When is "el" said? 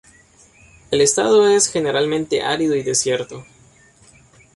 0.89-0.99